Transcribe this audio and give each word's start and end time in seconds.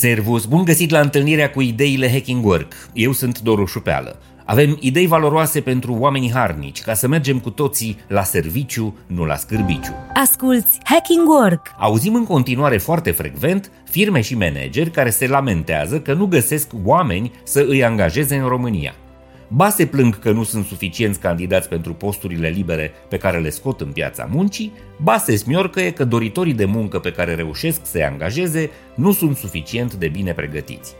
Servus, 0.00 0.44
bun 0.44 0.64
găsit 0.64 0.90
la 0.90 1.00
întâlnirea 1.00 1.50
cu 1.50 1.60
ideile 1.60 2.10
Hacking 2.10 2.44
Work. 2.44 2.72
Eu 2.92 3.12
sunt 3.12 3.40
Doru 3.40 3.64
Șupeală. 3.64 4.18
Avem 4.44 4.76
idei 4.80 5.06
valoroase 5.06 5.60
pentru 5.60 5.96
oamenii 5.98 6.32
harnici, 6.32 6.80
ca 6.80 6.94
să 6.94 7.08
mergem 7.08 7.38
cu 7.38 7.50
toții 7.50 7.98
la 8.08 8.22
serviciu, 8.22 8.96
nu 9.06 9.24
la 9.24 9.36
scârbiciu. 9.36 9.94
Asculți 10.14 10.78
Hacking 10.84 11.28
Work! 11.28 11.66
Auzim 11.78 12.14
în 12.14 12.24
continuare 12.24 12.78
foarte 12.78 13.10
frecvent 13.10 13.70
firme 13.90 14.20
și 14.20 14.34
manageri 14.36 14.90
care 14.90 15.10
se 15.10 15.26
lamentează 15.26 16.00
că 16.00 16.12
nu 16.12 16.26
găsesc 16.26 16.70
oameni 16.84 17.32
să 17.44 17.64
îi 17.68 17.84
angajeze 17.84 18.36
în 18.36 18.48
România. 18.48 18.94
Ba 19.52 19.68
se 19.68 19.86
plâng 19.86 20.18
că 20.18 20.30
nu 20.30 20.42
sunt 20.42 20.64
suficienți 20.64 21.18
candidați 21.18 21.68
pentru 21.68 21.94
posturile 21.94 22.48
libere 22.48 22.92
pe 23.08 23.16
care 23.16 23.38
le 23.38 23.50
scot 23.50 23.80
în 23.80 23.92
piața 23.92 24.28
muncii, 24.30 24.72
ba 25.02 25.18
se 25.18 25.36
smiorcăie 25.36 25.92
că 25.92 26.04
doritorii 26.04 26.54
de 26.54 26.64
muncă 26.64 26.98
pe 26.98 27.12
care 27.12 27.34
reușesc 27.34 27.80
să-i 27.82 28.04
angajeze 28.04 28.70
nu 28.94 29.12
sunt 29.12 29.36
suficient 29.36 29.94
de 29.94 30.08
bine 30.08 30.32
pregătiți. 30.32 30.94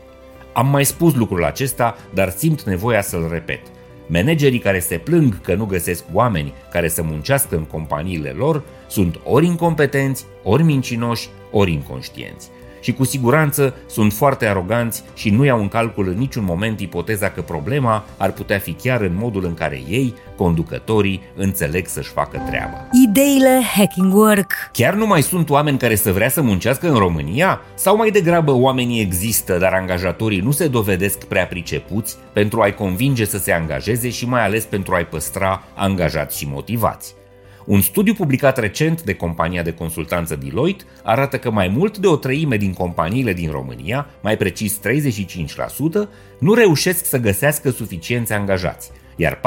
Am 0.53 0.67
mai 0.67 0.85
spus 0.85 1.15
lucrul 1.15 1.43
acesta, 1.43 1.97
dar 2.13 2.29
simt 2.29 2.63
nevoia 2.63 3.01
să-l 3.01 3.29
repet. 3.31 3.61
Managerii 4.07 4.59
care 4.59 4.79
se 4.79 4.97
plâng 4.97 5.41
că 5.41 5.55
nu 5.55 5.65
găsesc 5.65 6.03
oameni 6.13 6.53
care 6.71 6.87
să 6.87 7.03
muncească 7.03 7.55
în 7.55 7.63
companiile 7.63 8.29
lor 8.29 8.63
sunt 8.87 9.19
ori 9.23 9.45
incompetenți, 9.45 10.25
ori 10.43 10.63
mincinoși, 10.63 11.29
ori 11.51 11.71
inconștienți 11.71 12.49
și 12.81 12.93
cu 12.93 13.03
siguranță 13.03 13.73
sunt 13.87 14.13
foarte 14.13 14.45
aroganți 14.45 15.03
și 15.13 15.29
nu 15.29 15.45
iau 15.45 15.59
în 15.59 15.67
calcul 15.67 16.07
în 16.07 16.17
niciun 16.17 16.43
moment 16.43 16.79
ipoteza 16.79 17.29
că 17.29 17.41
problema 17.41 18.03
ar 18.17 18.31
putea 18.31 18.59
fi 18.59 18.71
chiar 18.71 19.01
în 19.01 19.15
modul 19.15 19.45
în 19.45 19.53
care 19.53 19.81
ei, 19.87 20.13
conducătorii, 20.35 21.21
înțeleg 21.35 21.87
să-și 21.87 22.09
facă 22.09 22.41
treaba. 22.49 22.87
Ideile 23.07 23.61
Hacking 23.75 24.13
Work 24.13 24.53
Chiar 24.71 24.93
nu 24.93 25.07
mai 25.07 25.21
sunt 25.21 25.49
oameni 25.49 25.77
care 25.77 25.95
să 25.95 26.11
vrea 26.11 26.29
să 26.29 26.41
muncească 26.41 26.89
în 26.89 26.95
România? 26.95 27.61
Sau 27.73 27.95
mai 27.95 28.09
degrabă 28.09 28.51
oamenii 28.51 29.01
există, 29.01 29.57
dar 29.57 29.73
angajatorii 29.73 30.39
nu 30.39 30.51
se 30.51 30.67
dovedesc 30.67 31.23
prea 31.23 31.45
pricepuți 31.45 32.17
pentru 32.33 32.61
a-i 32.61 32.73
convinge 32.73 33.25
să 33.25 33.37
se 33.37 33.51
angajeze 33.51 34.09
și 34.09 34.27
mai 34.27 34.45
ales 34.45 34.63
pentru 34.63 34.93
a-i 34.93 35.05
păstra 35.05 35.63
angajați 35.75 36.37
și 36.37 36.47
motivați? 36.51 37.15
Un 37.65 37.81
studiu 37.81 38.13
publicat 38.13 38.57
recent 38.57 39.03
de 39.03 39.13
compania 39.13 39.61
de 39.61 39.73
consultanță 39.73 40.35
Deloitte 40.35 40.83
arată 41.03 41.37
că 41.37 41.51
mai 41.51 41.67
mult 41.67 41.97
de 41.97 42.07
o 42.07 42.15
treime 42.15 42.57
din 42.57 42.73
companiile 42.73 43.33
din 43.33 43.51
România, 43.51 44.07
mai 44.21 44.37
precis 44.37 44.79
35%, 44.79 44.81
nu 46.39 46.53
reușesc 46.53 47.05
să 47.05 47.17
găsească 47.17 47.69
suficienți 47.69 48.33
angajați, 48.33 48.91
iar 49.15 49.39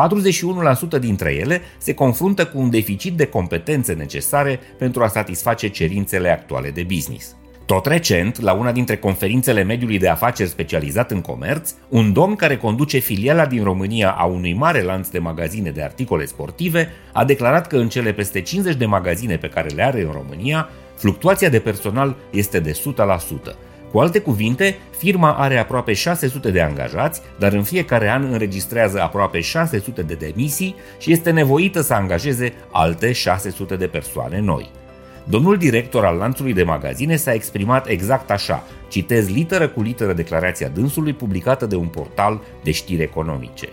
41% 0.97 1.01
dintre 1.01 1.35
ele 1.35 1.61
se 1.79 1.95
confruntă 1.95 2.47
cu 2.47 2.59
un 2.59 2.71
deficit 2.71 3.17
de 3.17 3.27
competențe 3.27 3.93
necesare 3.93 4.61
pentru 4.79 5.03
a 5.03 5.09
satisface 5.09 5.69
cerințele 5.69 6.31
actuale 6.31 6.71
de 6.71 6.83
business. 6.83 7.35
Tot 7.67 7.87
recent, 7.87 8.41
la 8.41 8.53
una 8.53 8.73
dintre 8.73 8.97
conferințele 8.97 9.63
mediului 9.63 9.99
de 9.99 10.09
afaceri 10.09 10.49
specializat 10.49 11.11
în 11.11 11.21
comerț, 11.21 11.75
un 11.89 12.13
domn 12.13 12.35
care 12.35 12.57
conduce 12.57 12.99
filiala 12.99 13.47
din 13.47 13.63
România 13.63 14.11
a 14.11 14.25
unui 14.25 14.55
mare 14.55 14.83
lanț 14.83 15.09
de 15.09 15.19
magazine 15.19 15.71
de 15.71 15.83
articole 15.83 16.25
sportive 16.25 16.89
a 17.13 17.25
declarat 17.25 17.67
că 17.67 17.77
în 17.77 17.89
cele 17.89 18.13
peste 18.13 18.41
50 18.41 18.75
de 18.75 18.87
magazine 18.87 19.37
pe 19.37 19.49
care 19.49 19.69
le 19.69 19.83
are 19.83 20.01
în 20.01 20.11
România, 20.13 20.69
fluctuația 20.97 21.49
de 21.49 21.59
personal 21.59 22.17
este 22.31 22.61
de 22.61 22.73
100%. 22.73 23.55
Cu 23.93 23.99
alte 23.99 24.19
cuvinte, 24.19 24.79
firma 24.99 25.33
are 25.33 25.59
aproape 25.59 25.93
600 25.93 26.51
de 26.51 26.61
angajați, 26.61 27.21
dar 27.39 27.53
în 27.53 27.63
fiecare 27.63 28.09
an 28.09 28.33
înregistrează 28.33 29.01
aproape 29.01 29.41
600 29.41 30.03
de 30.03 30.15
demisii 30.15 30.75
și 30.99 31.13
este 31.13 31.31
nevoită 31.31 31.81
să 31.81 31.95
angajeze 31.95 32.53
alte 32.73 33.13
600 33.13 33.77
de 33.77 33.87
persoane 33.87 34.41
noi. 34.41 34.71
Domnul 35.25 35.57
director 35.57 36.05
al 36.05 36.17
lanțului 36.17 36.53
de 36.53 36.63
magazine 36.63 37.17
s-a 37.17 37.33
exprimat 37.33 37.89
exact 37.89 38.31
așa, 38.31 38.63
citez 38.89 39.29
literă 39.29 39.69
cu 39.69 39.83
literă 39.83 40.13
declarația 40.13 40.69
dânsului 40.69 41.13
publicată 41.13 41.67
de 41.67 41.77
un 41.77 41.87
portal 41.87 42.41
de 42.63 42.71
știri 42.71 43.03
economice. 43.03 43.69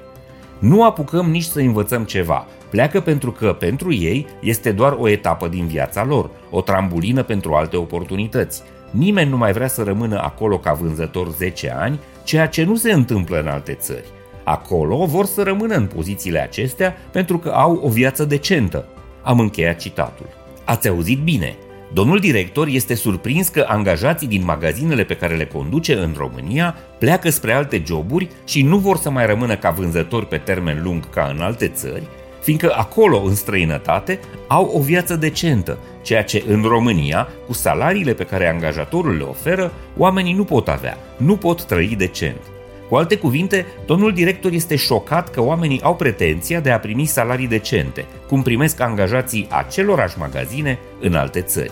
Nu 0.60 0.84
apucăm 0.84 1.30
nici 1.30 1.44
să 1.44 1.60
învățăm 1.60 2.04
ceva, 2.04 2.48
pleacă 2.70 3.00
pentru 3.00 3.32
că 3.32 3.54
pentru 3.54 3.94
ei 3.94 4.28
este 4.42 4.72
doar 4.72 4.96
o 5.00 5.10
etapă 5.10 5.48
din 5.48 5.68
viața 5.68 6.06
lor, 6.06 6.30
o 6.50 6.62
trambulină 6.62 7.24
pentru 7.24 7.54
alte 7.54 7.78
oportunități. 7.78 8.64
Nimeni 8.92 9.30
nu 9.30 9.38
mai 9.38 9.52
vrea 9.52 9.68
să 9.68 9.84
rămână 9.84 10.22
acolo 10.22 10.58
ca 10.58 10.74
vânzător 10.74 11.30
10 11.30 11.76
ani, 11.80 12.00
ceea 12.24 12.48
ce 12.48 12.64
nu 12.64 12.76
se 12.76 12.92
întâmplă 12.92 13.40
în 13.40 13.48
alte 13.48 13.74
țări. 13.74 14.06
Acolo 14.44 15.06
vor 15.06 15.26
să 15.26 15.44
rămână 15.44 15.76
în 15.76 15.86
pozițiile 15.86 16.40
acestea 16.40 16.96
pentru 17.12 17.38
că 17.38 17.50
au 17.50 17.80
o 17.84 17.90
viață 17.90 18.26
decentă. 18.26 18.86
Am 19.22 19.40
încheiat 19.40 19.78
citatul. 19.78 20.41
Ați 20.72 20.88
auzit 20.88 21.20
bine! 21.20 21.56
Domnul 21.94 22.20
director 22.20 22.68
este 22.68 22.96
surprins 22.96 23.48
că 23.48 23.66
angajații 23.68 24.28
din 24.28 24.44
magazinele 24.44 25.04
pe 25.04 25.16
care 25.16 25.36
le 25.36 25.46
conduce 25.46 25.94
în 25.94 26.14
România 26.18 26.76
pleacă 27.00 27.30
spre 27.30 27.54
alte 27.54 27.84
joburi 27.86 28.28
și 28.46 28.62
nu 28.62 28.78
vor 28.78 28.98
să 28.98 29.10
mai 29.10 29.26
rămână 29.26 29.56
ca 29.56 29.70
vânzători 29.70 30.28
pe 30.28 30.38
termen 30.38 30.82
lung 30.84 31.10
ca 31.10 31.32
în 31.36 31.42
alte 31.42 31.68
țări, 31.68 32.08
fiindcă 32.42 32.74
acolo, 32.76 33.22
în 33.22 33.36
străinătate, 33.36 34.20
au 34.48 34.72
o 34.74 34.82
viață 34.82 35.16
decentă, 35.16 35.78
ceea 36.02 36.24
ce 36.24 36.44
în 36.48 36.62
România, 36.62 37.28
cu 37.48 37.54
salariile 37.54 38.14
pe 38.14 38.24
care 38.24 38.50
angajatorul 38.50 39.18
le 39.18 39.24
oferă, 39.24 39.72
oamenii 39.98 40.34
nu 40.34 40.44
pot 40.44 40.68
avea, 40.68 40.98
nu 41.18 41.36
pot 41.36 41.64
trăi 41.64 41.96
decent. 41.98 42.42
Cu 42.92 42.98
alte 42.98 43.18
cuvinte, 43.18 43.66
domnul 43.86 44.14
director 44.14 44.52
este 44.52 44.76
șocat 44.76 45.30
că 45.30 45.42
oamenii 45.42 45.82
au 45.82 45.96
pretenția 45.96 46.60
de 46.60 46.72
a 46.72 46.80
primi 46.80 47.06
salarii 47.06 47.48
decente, 47.48 48.06
cum 48.28 48.42
primesc 48.42 48.80
angajații 48.80 49.48
acelorași 49.50 50.18
magazine 50.20 50.80
în 51.02 51.14
alte 51.14 51.42
țări. 51.42 51.72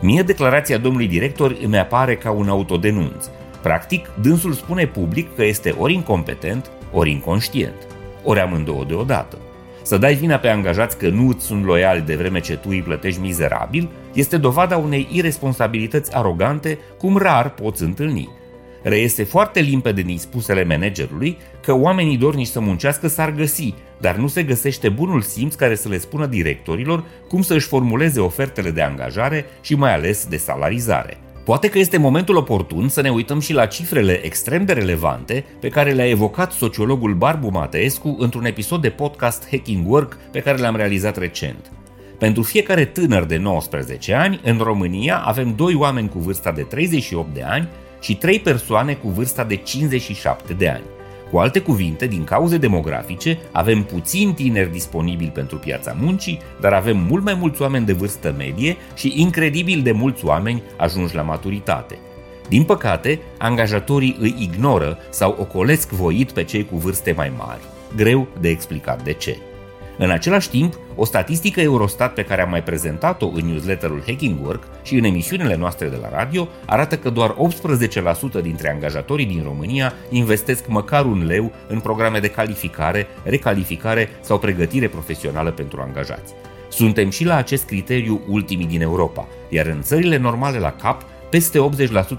Mie 0.00 0.22
declarația 0.22 0.78
domnului 0.78 1.08
director 1.08 1.56
îmi 1.62 1.78
apare 1.78 2.16
ca 2.16 2.30
un 2.30 2.48
autodenunț. 2.48 3.28
Practic, 3.62 4.10
dânsul 4.20 4.52
spune 4.52 4.86
public 4.86 5.34
că 5.36 5.44
este 5.44 5.74
ori 5.78 5.94
incompetent, 5.94 6.70
ori 6.92 7.10
inconștient, 7.10 7.86
ori 8.24 8.40
amândouă 8.40 8.84
deodată. 8.84 9.38
Să 9.82 9.98
dai 9.98 10.14
vina 10.14 10.36
pe 10.36 10.48
angajați 10.48 10.98
că 10.98 11.08
nu 11.08 11.28
îți 11.28 11.44
sunt 11.44 11.64
loiali 11.64 12.00
de 12.00 12.16
vreme 12.16 12.40
ce 12.40 12.56
tu 12.56 12.68
îi 12.68 12.82
plătești 12.82 13.20
mizerabil 13.20 13.88
este 14.12 14.36
dovada 14.36 14.76
unei 14.76 15.08
irresponsabilități 15.12 16.16
arogante 16.16 16.78
cum 16.98 17.16
rar 17.16 17.50
poți 17.50 17.82
întâlni– 17.82 18.28
Reiese 18.82 19.24
foarte 19.24 19.60
limpede 19.60 20.02
din 20.02 20.18
spusele 20.18 20.64
managerului 20.64 21.36
că 21.62 21.72
oamenii 21.72 22.16
dornici 22.16 22.46
să 22.46 22.60
muncească 22.60 23.08
s-ar 23.08 23.30
găsi, 23.32 23.74
dar 24.00 24.16
nu 24.16 24.26
se 24.26 24.42
găsește 24.42 24.88
bunul 24.88 25.20
simț 25.20 25.54
care 25.54 25.74
să 25.74 25.88
le 25.88 25.98
spună 25.98 26.26
directorilor 26.26 27.04
cum 27.28 27.42
să 27.42 27.54
își 27.54 27.66
formuleze 27.66 28.20
ofertele 28.20 28.70
de 28.70 28.82
angajare 28.82 29.44
și 29.60 29.74
mai 29.74 29.94
ales 29.94 30.26
de 30.26 30.36
salarizare. 30.36 31.18
Poate 31.44 31.68
că 31.68 31.78
este 31.78 31.96
momentul 31.96 32.36
oportun 32.36 32.88
să 32.88 33.00
ne 33.00 33.10
uităm 33.10 33.40
și 33.40 33.52
la 33.52 33.66
cifrele 33.66 34.24
extrem 34.24 34.64
de 34.64 34.72
relevante 34.72 35.44
pe 35.60 35.68
care 35.68 35.92
le-a 35.92 36.08
evocat 36.08 36.52
sociologul 36.52 37.14
Barbu 37.14 37.50
Mateescu 37.50 38.16
într-un 38.18 38.44
episod 38.44 38.80
de 38.80 38.90
podcast 38.90 39.48
Hacking 39.50 39.90
Work 39.90 40.18
pe 40.32 40.40
care 40.40 40.58
l-am 40.58 40.76
realizat 40.76 41.16
recent. 41.16 41.72
Pentru 42.18 42.42
fiecare 42.42 42.84
tânăr 42.84 43.24
de 43.24 43.36
19 43.36 44.14
ani, 44.14 44.40
în 44.44 44.58
România 44.58 45.18
avem 45.18 45.54
doi 45.56 45.74
oameni 45.74 46.08
cu 46.08 46.18
vârsta 46.18 46.52
de 46.52 46.62
38 46.62 47.34
de 47.34 47.42
ani 47.42 47.68
și 48.00 48.16
3 48.16 48.40
persoane 48.40 48.94
cu 48.94 49.08
vârsta 49.08 49.44
de 49.44 49.56
57 49.56 50.52
de 50.52 50.68
ani. 50.68 50.84
Cu 51.30 51.38
alte 51.38 51.60
cuvinte, 51.60 52.06
din 52.06 52.24
cauze 52.24 52.56
demografice, 52.56 53.38
avem 53.52 53.82
puțini 53.82 54.32
tineri 54.32 54.72
disponibili 54.72 55.30
pentru 55.30 55.56
piața 55.56 55.96
muncii, 56.00 56.38
dar 56.60 56.72
avem 56.72 56.96
mult 56.96 57.24
mai 57.24 57.34
mulți 57.34 57.62
oameni 57.62 57.86
de 57.86 57.92
vârstă 57.92 58.34
medie 58.36 58.76
și 58.94 59.12
incredibil 59.16 59.82
de 59.82 59.92
mulți 59.92 60.24
oameni 60.24 60.62
ajunși 60.76 61.14
la 61.14 61.22
maturitate. 61.22 61.98
Din 62.48 62.62
păcate, 62.62 63.20
angajatorii 63.38 64.16
îi 64.20 64.34
ignoră 64.38 64.98
sau 65.10 65.36
ocolesc 65.38 65.90
voit 65.90 66.32
pe 66.32 66.44
cei 66.44 66.64
cu 66.64 66.76
vârste 66.76 67.12
mai 67.16 67.32
mari. 67.36 67.62
Greu 67.96 68.28
de 68.40 68.48
explicat 68.48 69.02
de 69.02 69.12
ce. 69.12 69.36
În 70.02 70.10
același 70.10 70.48
timp, 70.48 70.74
o 70.96 71.04
statistică 71.04 71.60
Eurostat 71.60 72.14
pe 72.14 72.24
care 72.24 72.42
am 72.42 72.50
mai 72.50 72.62
prezentat-o 72.62 73.26
în 73.34 73.46
newsletterul 73.46 74.02
Hacking 74.06 74.46
Work 74.46 74.62
și 74.82 74.94
în 74.94 75.04
emisiunile 75.04 75.56
noastre 75.56 75.88
de 75.88 75.98
la 76.02 76.08
radio 76.08 76.48
arată 76.66 76.96
că 76.96 77.10
doar 77.10 77.36
18% 78.38 78.42
dintre 78.42 78.70
angajatorii 78.70 79.26
din 79.26 79.42
România 79.44 79.92
investesc 80.10 80.66
măcar 80.66 81.04
un 81.04 81.26
leu 81.26 81.52
în 81.68 81.80
programe 81.80 82.18
de 82.18 82.28
calificare, 82.28 83.06
recalificare 83.22 84.08
sau 84.20 84.38
pregătire 84.38 84.88
profesională 84.88 85.50
pentru 85.50 85.80
angajați. 85.80 86.34
Suntem 86.68 87.10
și 87.10 87.24
la 87.24 87.36
acest 87.36 87.64
criteriu 87.64 88.20
ultimii 88.28 88.66
din 88.66 88.82
Europa, 88.82 89.28
iar 89.48 89.66
în 89.66 89.82
țările 89.82 90.16
normale 90.16 90.58
la 90.58 90.72
cap, 90.72 91.04
peste 91.30 91.70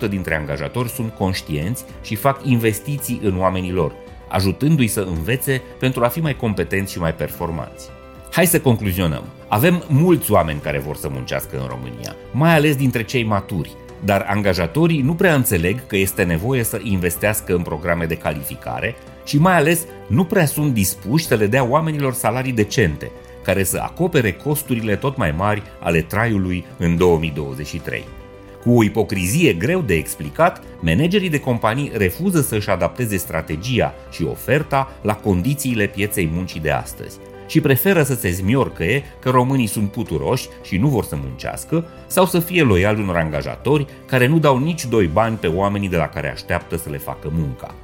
80% 0.06 0.10
dintre 0.10 0.36
angajatori 0.36 0.89
sunt 0.89 1.13
conștienți 1.13 1.86
și 2.01 2.16
fac 2.16 2.39
investiții 2.44 3.19
în 3.24 3.39
oamenii 3.39 3.72
lor, 3.72 3.94
ajutându-i 4.31 4.88
să 4.88 5.01
învețe 5.01 5.62
pentru 5.80 6.04
a 6.04 6.07
fi 6.07 6.19
mai 6.19 6.36
competenți 6.36 6.92
și 6.92 7.00
mai 7.00 7.13
performanți. 7.13 7.89
Hai 8.31 8.45
să 8.45 8.60
concluzionăm. 8.60 9.24
Avem 9.48 9.83
mulți 9.88 10.31
oameni 10.31 10.60
care 10.60 10.80
vor 10.80 10.95
să 10.95 11.10
muncească 11.12 11.57
în 11.57 11.68
România, 11.68 12.16
mai 12.31 12.54
ales 12.54 12.75
dintre 12.75 13.04
cei 13.04 13.24
maturi, 13.24 13.75
dar 14.04 14.25
angajatorii 14.30 15.01
nu 15.01 15.13
prea 15.13 15.36
înțeleg 15.36 15.88
că 15.88 15.98
este 15.98 16.24
nevoie 16.24 16.63
să 16.63 16.80
investească 16.83 17.54
în 17.54 17.62
programe 17.62 18.06
de 18.06 18.16
calificare 18.16 18.95
și 19.25 19.38
mai 19.38 19.56
ales 19.56 19.86
nu 20.07 20.24
prea 20.24 20.45
sunt 20.45 20.74
dispuși 20.74 21.25
să 21.25 21.36
le 21.36 21.48
dea 21.48 21.63
oamenilor 21.63 22.13
salarii 22.13 22.51
decente, 22.51 23.12
care 23.44 23.63
să 23.63 23.80
acopere 23.81 24.31
costurile 24.31 24.95
tot 24.95 25.18
mai 25.18 25.31
mari 25.31 25.62
ale 25.80 26.01
traiului 26.01 26.66
în 26.77 26.98
2023. 26.98 28.20
Cu 28.63 28.72
o 28.78 28.84
ipocrizie 28.84 29.54
greu 29.54 29.81
de 29.81 29.94
explicat, 29.94 30.63
managerii 30.80 31.30
de 31.30 31.40
companii 31.40 31.92
refuză 31.94 32.42
să-și 32.42 32.69
adapteze 32.69 33.18
strategia 33.18 33.94
și 34.12 34.24
oferta 34.24 34.92
la 35.02 35.16
condițiile 35.16 35.88
pieței 35.88 36.30
muncii 36.34 36.60
de 36.60 36.72
astăzi 36.72 37.18
și 37.48 37.62
preferă 37.62 38.04
să 38.04 38.16
se 38.16 38.30
zmiorcăie 38.30 39.04
că 39.19 39.30
românii 39.30 39.68
sunt 39.68 39.92
puturoși 39.92 40.48
și 40.63 40.78
nu 40.78 40.88
vor 40.88 41.04
să 41.04 41.16
muncească 41.16 41.86
sau 42.08 42.25
să 42.25 42.40
fie 42.40 42.63
loiali 42.63 43.02
unor 43.02 43.18
angajatori 43.18 43.86
care 44.06 44.28
nu 44.28 44.40
dau 44.40 44.58
nici 44.58 44.86
doi 44.86 45.08
bani 45.08 45.38
pe 45.38 45.48
oamenii 45.48 45.90
de 45.90 45.98
la 45.98 46.08
care 46.08 46.31
așteaptă 46.31 46.78
să 46.78 46.90
le 46.90 46.98
facă 46.98 47.31
munca. 47.34 47.75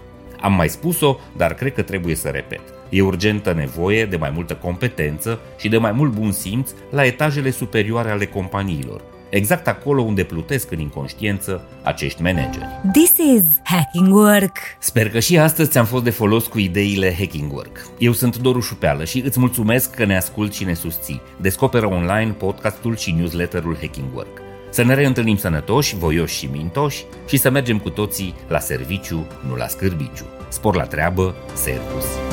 Am 0.41 0.53
mai 0.53 0.69
spus-o, 0.69 1.17
dar 1.37 1.53
cred 1.53 1.73
că 1.73 1.81
trebuie 1.81 2.15
să 2.15 2.27
repet. 2.27 2.61
E 2.89 3.01
urgentă 3.01 3.53
nevoie 3.53 4.05
de 4.05 4.15
mai 4.15 4.31
multă 4.33 4.55
competență 4.55 5.39
și 5.57 5.69
de 5.69 5.77
mai 5.77 5.91
mult 5.91 6.13
bun 6.13 6.31
simț 6.31 6.71
la 6.89 7.05
etajele 7.05 7.49
superioare 7.49 8.09
ale 8.09 8.25
companiilor, 8.25 9.01
exact 9.29 9.67
acolo 9.67 10.01
unde 10.01 10.23
plutesc 10.23 10.71
în 10.71 10.79
inconștiență 10.79 11.61
acești 11.83 12.21
manageri. 12.21 12.65
This 12.93 13.17
is 13.17 13.43
Hacking 13.63 14.13
Work! 14.13 14.57
Sper 14.79 15.09
că 15.09 15.19
și 15.19 15.37
astăzi 15.37 15.69
ți-am 15.69 15.85
fost 15.85 16.03
de 16.03 16.09
folos 16.09 16.45
cu 16.47 16.59
ideile 16.59 17.15
Hacking 17.19 17.53
Work. 17.53 17.87
Eu 17.97 18.11
sunt 18.11 18.37
Doru 18.37 18.59
Șupeală 18.59 19.03
și 19.03 19.21
îți 19.25 19.39
mulțumesc 19.39 19.95
că 19.95 20.05
ne 20.05 20.17
ascult 20.17 20.53
și 20.53 20.63
ne 20.63 20.73
susții. 20.73 21.21
Descoperă 21.41 21.87
online 21.87 22.31
podcastul 22.31 22.95
și 22.95 23.11
newsletterul 23.11 23.77
Hacking 23.79 24.07
Work. 24.15 24.41
Să 24.69 24.83
ne 24.83 24.93
reîntâlnim 24.93 25.37
sănătoși, 25.37 25.95
voioși 25.95 26.37
și 26.37 26.49
mintoși 26.51 27.05
și 27.27 27.37
să 27.37 27.49
mergem 27.49 27.79
cu 27.79 27.89
toții 27.89 28.35
la 28.47 28.59
serviciu, 28.59 29.27
nu 29.47 29.55
la 29.55 29.67
scârbiciu. 29.67 30.25
Spor 30.49 30.75
la 30.75 30.83
treabă, 30.83 31.35
Servus! 31.53 32.26